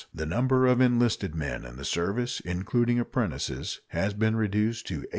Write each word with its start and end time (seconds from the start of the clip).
The 0.11 0.25
number 0.25 0.65
of 0.65 0.81
enlisted 0.81 1.35
men 1.35 1.63
in 1.63 1.75
the 1.75 1.85
service, 1.85 2.39
including 2.39 2.97
apprentices, 2.97 3.81
has 3.89 4.15
been 4.15 4.35
reduced 4.35 4.87
to 4.87 4.95
8,500. 5.05 5.09